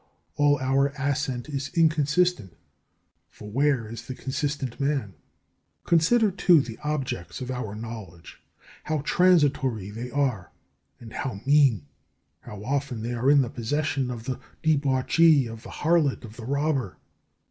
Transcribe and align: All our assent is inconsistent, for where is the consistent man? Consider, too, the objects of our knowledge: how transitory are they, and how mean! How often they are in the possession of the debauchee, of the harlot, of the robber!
All 0.35 0.57
our 0.57 0.87
assent 0.97 1.47
is 1.47 1.69
inconsistent, 1.75 2.57
for 3.29 3.51
where 3.51 3.87
is 3.87 4.07
the 4.07 4.15
consistent 4.15 4.79
man? 4.79 5.13
Consider, 5.83 6.31
too, 6.31 6.59
the 6.59 6.79
objects 6.83 7.39
of 7.39 7.51
our 7.51 7.75
knowledge: 7.75 8.41
how 8.85 9.01
transitory 9.01 9.91
are 10.11 10.49
they, 10.57 10.65
and 10.99 11.13
how 11.13 11.41
mean! 11.45 11.85
How 12.39 12.63
often 12.63 13.03
they 13.03 13.13
are 13.13 13.29
in 13.29 13.43
the 13.43 13.49
possession 13.51 14.09
of 14.09 14.23
the 14.23 14.39
debauchee, 14.63 15.45
of 15.47 15.61
the 15.61 15.69
harlot, 15.69 16.25
of 16.25 16.35
the 16.35 16.45
robber! 16.45 16.97